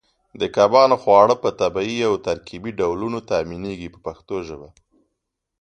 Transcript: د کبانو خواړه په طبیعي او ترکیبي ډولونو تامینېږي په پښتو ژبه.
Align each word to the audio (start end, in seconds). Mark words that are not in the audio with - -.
د 0.39 0.41
کبانو 0.55 0.95
خواړه 1.03 1.35
په 1.43 1.49
طبیعي 1.61 1.99
او 2.09 2.13
ترکیبي 2.27 2.71
ډولونو 2.79 3.19
تامینېږي 3.29 3.87
په 3.93 3.99
پښتو 4.05 4.35
ژبه. 4.47 4.69